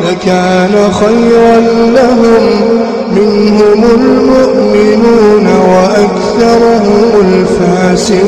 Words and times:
لكان 0.00 0.74
خيرا 0.92 1.56
لهم. 1.98 2.44
منهم 3.12 3.80
المؤمنون 3.84 5.46
وأكثرهم 5.46 7.08
الفاسقون. 7.26 8.24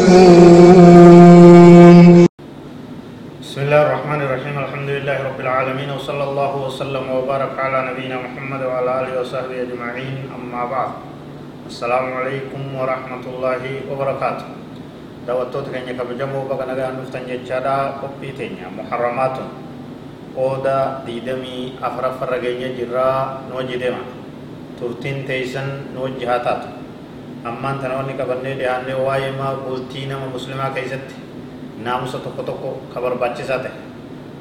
بسم 3.43 3.59
الله 3.65 3.81
الرحمن 3.83 4.21
الرحيم. 4.23 4.55
الحمد 4.65 4.89
لله 4.89 5.17
رب 5.29 5.41
العالمين. 5.41 5.89
وصلى 5.97 6.25
الله 6.25 6.53
وسلم 6.67 7.05
وبارك 7.17 7.55
على 7.59 7.79
نبينا 7.91 8.17
محمد 8.21 8.61
وعلى 8.69 8.91
آله 9.01 9.13
وصحبه 9.21 9.57
أجمعين. 9.67 10.17
أما 10.37 10.63
بعد 10.69 10.91
السلام 11.73 12.07
عليكم 12.13 12.61
ورحمة 12.77 13.25
الله 13.25 13.63
وبركاته. 13.89 14.49
baga 15.25 16.69
nagaan 16.69 17.01
dhuftan 17.01 17.25
jechaadha 17.25 17.97
qophii 17.97 18.37
teenya 18.37 18.69
muharramaatun 18.69 19.49
qooda 20.37 20.77
diidamii 21.07 21.79
afuraffarra 21.83 22.39
geenya 22.45 22.69
jirraa 22.79 23.41
nu 23.49 23.57
wajji 23.59 23.77
deema 23.83 24.03
turtiin 24.79 25.25
teeysan 25.29 25.69
nu 25.95 26.03
wajji 26.05 26.25
haa 26.31 26.39
taatu 26.47 26.69
ammaan 27.51 27.79
tana 27.81 27.95
wanni 28.01 28.15
qabannee 28.21 28.55
dhiyaannee 28.61 28.97
waa'ee 29.07 29.31
maa 29.39 29.55
bultii 29.65 30.07
nama 30.11 30.27
muslimaa 30.35 30.71
keessatti 30.77 31.15
naamusa 31.85 32.19
tokko 32.25 32.43
tokko 32.43 32.71
ka 32.95 33.01
barbaachisaa 33.05 33.59
ta'e 33.65 33.73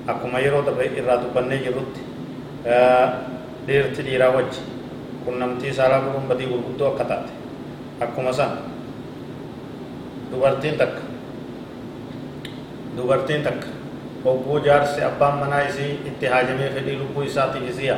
akkuma 0.08 0.40
yeroo 0.46 0.62
darbe 0.66 0.86
irraa 1.00 1.18
dubbannee 1.24 1.60
jirrutti 1.66 2.02
dhiirti 3.68 4.02
dhiiraa 4.08 4.32
wajji 4.36 4.62
qunnamtii 5.26 5.74
saalaa 5.78 6.02
godhuun 6.06 6.28
badii 6.32 6.48
gurguddoo 6.52 6.90
akka 6.94 7.06
taate 7.12 7.32
akkuma 8.08 8.34
san 8.40 8.52
dubartiin 10.32 10.78
takka 10.82 11.02
dubartiin 12.98 13.44
takka 13.44 13.68
hogguu 14.26 14.60
jaarsi 14.66 15.02
abbaan 15.10 15.36
manaa 15.40 15.62
isii 15.70 15.92
itti 16.10 16.26
haajamee 16.34 16.70
fedhii 16.76 16.98
lubbuu 17.02 17.24
isaatiif 17.30 17.70
isiya 17.72 17.98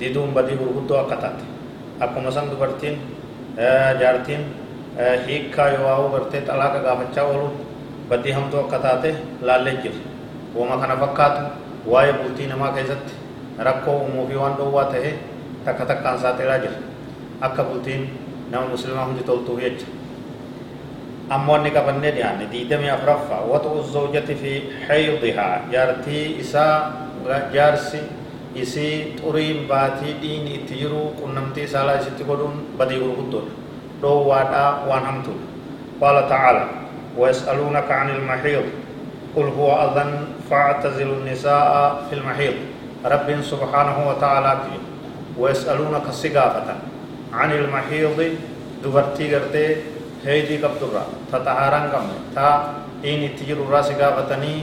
diduun 0.00 0.30
badii 0.36 0.56
gurguddoo 0.60 0.98
akka 1.02 1.16
taate 1.24 1.44
akkuma 2.06 2.30
san 2.36 2.50
dubartiin 2.50 2.96
jaartiin 4.00 4.42
hiikkaa 5.26 5.68
yoo 5.74 5.84
waa'uu 5.88 6.08
gartee 6.14 6.40
xalaaqa 6.48 6.78
gaafachaa 6.86 7.24
ooluun 7.32 7.52
badii 8.08 8.32
hamtuu 8.38 8.60
akka 8.60 8.78
taate 8.86 9.10
laallee 9.42 9.76
jira 9.82 9.98
wama 10.56 10.76
kana 10.82 10.96
fakkaatu 11.02 11.42
waa'ee 11.92 12.12
bultii 12.22 12.46
namaa 12.52 12.72
keessatti 12.78 13.14
rakkoo 13.68 13.96
uumuu 14.02 14.26
fi 14.28 14.36
waan 14.42 14.54
dhowwaa 14.58 14.84
ta'e 14.94 15.10
takka 15.64 15.84
takkaan 15.92 16.18
saaxilaa 16.24 16.58
jira 16.64 16.78
akka 17.40 17.62
bultiin 17.68 18.02
nama 18.50 18.66
muslimaa 18.72 19.04
hundi 19.10 19.22
toltuuf 19.30 19.60
jecha 19.66 19.86
أمواني 21.32 21.70
قبل 21.70 21.94
نديان 22.04 22.48
ديدمي 22.52 22.94
أفرفا 22.94 23.38
وطء 23.48 23.78
الزوجة 23.78 24.28
في 24.28 24.62
حيضها. 24.88 25.72
جارتي 25.72 26.40
إسا 26.40 26.92
جارسي 27.52 28.02
إسي 28.56 29.18
طريم 29.24 29.66
باتي 29.68 30.12
دين 30.20 30.44
إتجرو 30.54 31.16
قنمتي 31.22 31.66
سالا 31.66 32.00
إسي 32.00 32.10
تقولون 32.20 32.76
بدي 32.78 32.96
غرغدون 33.00 33.46
دو 34.02 34.28
وادا 34.28 34.84
وانهمتو 34.88 35.34
قال 36.00 36.28
تعالى 36.28 36.64
ويسألونك 37.18 37.88
عن 37.90 38.10
المحيض. 38.10 38.66
قل 39.36 39.48
هو 39.58 39.70
أذن 39.72 40.10
فاعتزلوا 40.50 41.16
النساء 41.16 42.02
في 42.10 42.14
المحيض. 42.16 42.54
رب 43.04 43.28
سبحانه 43.42 44.08
وتعالى 44.08 44.58
ويسألونك 45.38 46.06
السقافة 46.08 46.74
عن 47.32 47.50
المحيض. 47.52 48.18
دبرتي 48.84 49.34
قرتي 49.34 49.76
ہیجی 50.26 50.56
کب 50.62 50.78
تر 50.80 50.92
رہا 50.94 51.04
تھا 51.30 51.38
تہا 51.44 51.70
رنگ 51.70 51.90
کم 51.92 52.10
ہے 52.10 52.18
تھا 52.32 52.48
این 53.02 53.24
اتجر 53.24 53.62
رہا 53.70 53.82
سگا 53.88 54.10
بتنی 54.18 54.54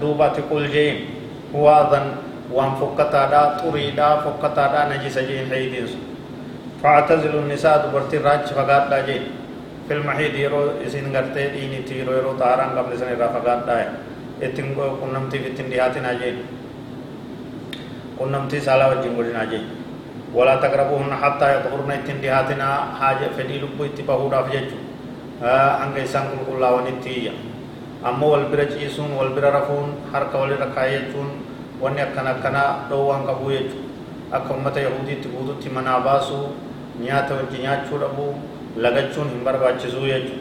دو 0.00 0.12
بات 0.18 0.38
قل 0.48 0.66
جیم 0.72 1.04
ہوا 1.52 1.82
دن 1.92 2.08
وان 2.50 2.74
فکتا 2.80 3.26
دا 3.30 3.42
توری 3.60 3.90
دا 3.96 4.14
فکتا 4.24 4.66
دا 4.72 4.88
نجی 4.88 5.10
سجین 5.10 5.52
حیدی 5.52 5.84
فاعتزل 6.82 7.36
النساء 7.38 7.76
دو 7.82 7.88
برتی 7.92 8.18
راج 8.18 8.52
فگات 8.54 8.90
دا 8.90 9.00
جیم 9.06 9.22
في 9.88 9.94
المحی 9.94 10.26
يرو 10.36 10.62
اس 10.86 10.94
غرتي 11.14 11.40
این 11.40 11.74
اتجر 11.78 12.10
يرو 12.10 12.32
تہا 12.38 12.56
رنگ 12.56 12.74
کم 12.76 13.20
را 13.20 13.28
فقاد 13.28 13.66
دا 13.66 13.78
ہے 13.78 13.88
اتنگو 14.42 14.88
کنم 15.00 15.28
تھی 15.30 15.38
بیتن 15.38 15.70
دیاتی 15.70 16.00
نا 16.00 16.12
جیم 16.20 16.40
کنم 18.18 18.48
سالا 18.64 18.88
و 18.88 19.02
جنگو 19.02 19.22
جنا 19.22 19.44
ولا 20.34 20.54
تقربوهن 20.64 21.12
حتى 21.22 21.46
يطهرن 21.54 21.90
اتن 21.90 22.20
دهاتنا 22.24 22.68
حاجة 23.00 23.28
فدي 23.36 23.56
لبو 23.62 23.84
اتفاهورا 23.84 24.42
فججو 24.42 24.78
هنگا 25.82 26.02
إسان 26.02 26.24
كل 26.32 26.40
كل 26.48 26.64
ونتيا 26.64 27.32
أما 28.08 28.26
والبرا 28.26 28.64
جيسون 28.64 29.10
والبرا 29.18 29.50
رفون 29.56 29.88
حركة 30.12 30.36
والي 30.40 30.54
ركايجون 30.64 31.28
واني 31.80 32.02
أكنا 32.02 32.30
أكنا 32.30 32.62
دوان 32.90 33.22
قبو 33.28 33.50
يجو. 33.50 33.78
أكا 34.32 34.54
أمتا 34.54 34.80
يهودي 34.80 35.14
تقودو 35.22 35.52
تمنا 35.62 35.98
باسو 36.06 36.38
نياتا 37.00 37.34
وجي 37.38 37.58
نياتشو 37.62 37.96
ربو 38.04 38.26
لغجون 38.82 39.26
همبر 39.34 39.56
باچزو 39.62 40.04
يجو. 40.14 40.36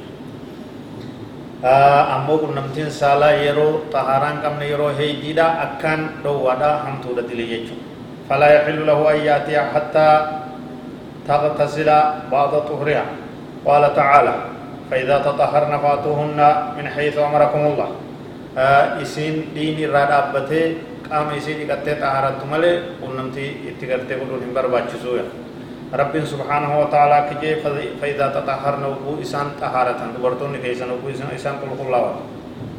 ammoo 1.62 2.38
qunnamtiin 2.42 2.92
saalaa 2.92 3.32
yeroo 3.32 3.86
xahaaraan 3.94 4.38
qabne 4.44 4.66
yeroo 4.70 4.90
heeydiidha 5.00 5.46
akkaan 5.66 6.02
dhowwaadha 6.24 6.70
hamtuudha 6.86 7.22
dile 7.30 7.46
jechuudha 7.52 7.81
فلا 8.32 8.48
يحل 8.64 8.88
له 8.88 9.00
أن 9.12 9.18
يأتي 9.28 9.60
حتى 9.76 10.10
تغتسل 11.28 11.90
بعض 12.32 12.52
طهرها. 12.64 13.06
قال 13.68 13.84
تعالى 13.92 14.36
فإذا 14.88 15.18
تطهرن 15.28 15.74
فأتوهن 15.84 16.40
من 16.80 16.86
حيث 16.88 17.20
أمركم 17.20 17.60
الله. 17.60 17.90
إسين 19.04 19.56
دين 19.56 19.80
الرادة 19.88 20.36
أبته 20.36 20.76
قام 21.12 21.28
إسين 21.40 21.72
إكتة 21.72 22.04
طهارت 22.04 22.44
ملي 22.52 23.00
ونمتي 23.00 23.72
إتقرتي 23.72 24.14
قلون 24.20 24.44
هم 24.44 24.52
برباچسويا 24.56 25.24
رب 25.96 26.14
سبحانه 26.20 26.72
وتعالى 26.80 27.18
كجي 27.32 27.52
فإذا 28.00 28.28
تطهرن 28.36 28.84
وقو 28.84 29.24
إسان 29.24 29.56
طهارة 29.62 30.00
دبرتون 30.16 30.60
كيسان 30.64 30.92
وقو 30.92 31.08
إسان 31.36 31.64
قل 31.64 31.72
الله 31.80 32.04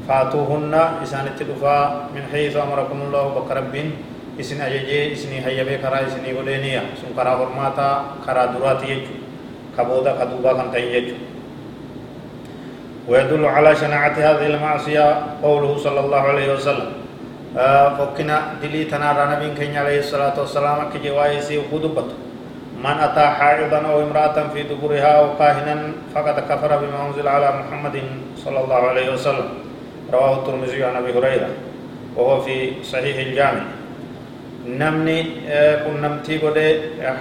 فاتوهن 0.09 0.75
إسان 1.05 1.25
اتدفا 1.33 1.77
من 2.15 2.23
حيث 2.33 2.57
أمركم 2.57 2.99
الله 3.09 3.25
بك 3.37 3.49
ربين 3.57 3.89
isin 4.39 4.61
ajajee 4.61 5.13
isinii 5.13 5.41
hayyamee 5.45 5.79
karaa 5.85 6.01
isinii 6.09 6.33
godheeniya 6.39 6.83
sun 7.01 7.13
karaa 7.17 7.37
hormaataa 7.37 8.17
karaa 8.27 8.47
duraati 8.55 8.87
jechu 8.87 9.15
ka 9.77 9.85
booda 9.85 10.13
ka 10.19 10.25
duubaa 10.31 10.55
kan 10.59 10.71
ta'in 10.73 10.93
jechu 10.93 11.17
ويدل 13.09 13.45
على 13.45 13.75
شناعة 13.77 14.15
هذه 14.15 14.47
المعصية 14.47 15.07
قوله 15.43 15.77
صلى 15.79 16.01
الله 16.01 16.21
عليه 16.21 16.49
وسلم 16.55 16.93
فكنا 17.99 18.37
دلي 18.63 18.85
تنارى 18.85 19.23
نبي 19.37 19.49
كين 19.59 19.77
عليه 19.77 19.99
الصلاة 20.07 20.39
والسلام 20.41 20.79
كي 20.95 20.99
جوائسي 21.11 21.61
خدبت 21.73 22.09
من 22.79 22.97
أتى 23.07 23.27
حائضا 23.27 23.79
أو 23.91 24.03
امرأة 24.07 24.37
في 24.55 24.63
دبرها 24.63 25.11
أو 25.19 25.35
كاهنا 25.39 25.77
فقد 26.15 26.37
كفر 26.47 26.71
بما 26.79 26.99
أنزل 27.11 27.27
على 27.29 27.49
محمد 27.61 27.97
صلى 28.45 28.59
الله 28.65 28.81
عليه 28.91 29.13
وسلم 29.13 29.49
رواه 30.13 30.33
الترمذي 30.39 30.85
عن 30.85 30.97
أبي 30.97 31.11
هريرة 31.19 31.49
وهو 32.17 32.41
في 32.41 32.73
صحيح 32.87 33.17
الجامع 33.27 33.63
نمني 34.67 35.19
كن 35.85 36.01
نمتي 36.03 36.39
بودي 36.39 36.69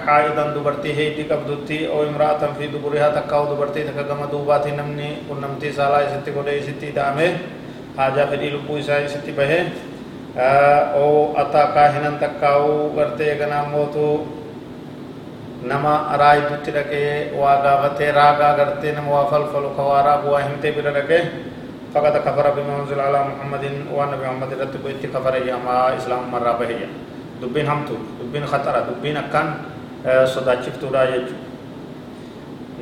حائضا 0.06 0.44
دوبرتي 0.54 0.94
هي 0.94 1.14
دي 1.14 1.24
كبدوتي 1.24 1.88
او 1.88 2.02
امراه 2.02 2.38
في 2.58 2.66
دبرها 2.66 3.08
تكاو 3.20 3.44
دوبرتي 3.44 3.82
تكا 3.82 4.02
كما 4.02 4.26
دوباتي 4.26 4.70
نمني 4.70 5.08
كن 5.28 5.40
نمتي 5.42 5.72
سالا 5.72 6.06
ستي 6.12 6.30
بودي 6.30 6.62
ستي 6.62 6.90
دامي 6.90 7.28
حاجة 7.98 8.24
في 8.30 8.36
دي 8.36 8.50
لبوي 8.50 8.82
ساي 8.82 9.08
ستي 9.08 9.32
بهي 9.32 9.66
او 10.96 11.36
اتا 11.36 11.64
كاهنا 11.74 12.16
تكاو 12.20 12.96
برتي 12.96 13.34
كنا 13.34 13.68
موتو، 13.68 14.24
نما 15.68 16.16
راي 16.16 16.40
دوتي 16.40 16.70
لكي 16.70 17.36
واغاغتي 17.36 18.10
راغا 18.10 18.48
غرتي 18.56 18.92
نمو 18.92 19.26
فلفل 19.26 19.66
كوارا 19.76 20.16
بوا 20.16 20.38
همتي 20.40 20.70
بلا 20.70 20.90
لكي 20.98 21.20
فقط 21.94 22.16
كفر 22.16 22.46
بما 22.56 22.80
انزل 22.80 23.00
على 23.00 23.18
محمد 23.28 23.64
ونبي 23.92 24.24
محمد 24.26 24.50
رتبو 24.60 24.88
اتكفر 24.88 25.34
ياما 25.46 25.96
اسلام 25.96 26.30
مرابه 26.32 26.70
ياما 26.70 27.11
akkaan 29.18 29.48
sodaachiftuudha 30.34 31.06
jechuudha 31.06 31.50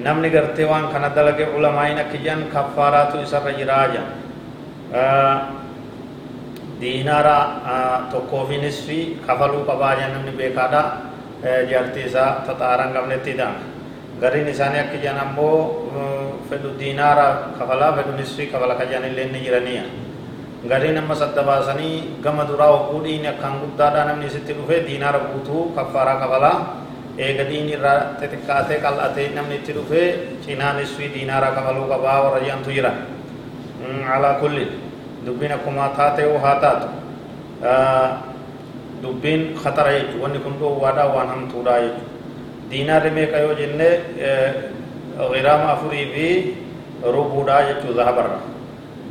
namni 0.02 0.30
gartee 0.30 0.64
waan 0.64 0.88
kana 0.92 1.08
dalage 1.16 1.44
ulamaayin 1.56 1.98
akka 1.98 2.18
jedhan 2.18 2.48
kaffaaraatu 2.52 3.20
isarra 3.22 3.52
jiraa 3.52 3.86
jedhan 3.92 4.16
diinaara 6.80 7.36
tokkoofiinis 8.12 8.86
fi 8.86 8.98
kafaluu 9.26 9.64
qabaa 9.68 9.94
jedhan 9.96 10.12
namni 10.16 10.32
beekaadha 10.32 10.82
jaartii 11.70 12.04
isaa 12.08 12.30
taxaaraan 12.46 12.92
qabnetti 12.96 13.30
hidhame 13.32 13.58
gariin 14.20 14.48
isaanii 14.48 14.80
akka 14.80 14.96
jedhan 15.04 15.20
ammoo 15.26 15.58
fedhu 16.48 16.68
diinaara 16.80 17.26
kafalaa 17.58 17.92
fedhu 17.96 18.12
nisfii 18.16 18.46
kafala 18.52 18.74
ka 18.80 18.84
jedhan 18.84 19.04
illee 19.12 19.28
ni 19.32 19.40
jiraniya 19.44 19.84
gariin 20.68 20.98
amma 20.98 21.14
sadda 21.16 21.42
baasanii 21.42 22.20
gama 22.20 22.44
duraa 22.44 22.68
hogguu 22.68 23.00
dhiini 23.04 23.28
akkaan 23.32 23.60
guddaadhaa 23.64 24.04
namni 24.12 24.26
isitti 24.26 24.52
dhufe 24.52 24.84
diinaara 24.86 25.20
guutuu 25.32 25.72
kaffaaraa 25.76 26.20
kafalaa 26.20 26.56
eega 27.18 27.44
dhiini 27.48 27.72
irraa 27.76 28.20
xixiqqaatee 28.20 28.78
qal'atee 28.84 29.28
namni 29.36 29.56
itti 29.60 29.72
dhufe 29.78 30.02
cinaa 30.44 30.72
nisfii 30.76 31.08
diinaara 31.14 31.50
kafaluu 31.56 31.88
qabaa 31.92 32.18
warra 32.24 32.40
jedhantu 32.44 32.70
jiran 32.76 32.98
alaa 34.16 34.34
kulli 34.42 34.66
dubbiin 35.26 35.52
akkuma 35.56 35.88
taatee 35.96 36.28
haa 36.44 36.56
taatu 36.60 36.88
dubbiin 39.02 39.56
khatara 39.62 39.92
jechuudha 39.96 40.22
wanni 40.28 40.38
kun 40.44 40.54
dhoowwaadhaa 40.60 41.08
waan 41.14 41.28
hamtuudhaa 41.28 41.80
jechuudha 41.80 42.08
diinaarri 42.70 43.10
meeqa 43.16 43.38
yoo 43.48 43.54
jenne 43.60 43.88
giraama 45.32 45.72
afurii 45.74 46.06
fi 46.14 46.26
rubuudhaa 47.16 47.62
jechuudha 47.68 47.96
zahabarra 48.04 48.38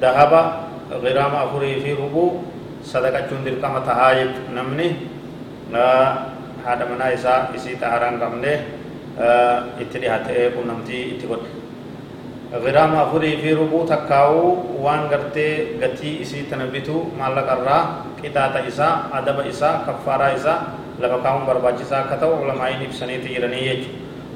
dahaba 0.01 0.41
giraama 0.89 1.37
afurii 1.45 1.75
fi 1.83 1.91
rubuu 1.93 2.41
sadaqachuun 2.81 3.45
dirqama 3.45 3.79
tahaa 3.85 4.13
jechuudha 4.17 4.51
namni 4.57 4.87
haadha 6.65 6.85
manaa 6.91 7.11
isaa 7.17 7.39
isii 7.57 7.75
xaharaan 7.81 8.17
qabne 8.23 8.53
itti 9.83 9.97
dhihaatee 10.01 10.49
qunnamtii 10.57 11.03
itti 11.13 11.25
godhe 11.31 11.49
giraama 12.65 12.97
afurii 13.05 13.37
fi 13.43 13.49
rubuu 13.61 13.83
takkaa'uu 13.93 14.81
waan 14.85 15.03
gartee 15.13 15.77
gatii 15.81 16.15
isii 16.25 16.43
tana 16.49 16.65
bitu 16.73 16.95
maallaqarraa 17.21 17.81
qixaaxa 18.21 18.59
isaa 18.73 18.93
adaba 19.21 19.43
isaa 19.53 19.75
kaffaaraa 19.87 20.33
isaa 20.41 20.59
lafa 21.01 21.17
kaa'uun 21.25 21.45
barbaachisaa 21.49 21.99
akka 22.05 22.15
ta'u 22.25 22.33
ulamaa'iin 22.43 22.81
ibsaniiti 22.89 23.27
jiranii 23.35 23.65
jechuudha 23.69 24.08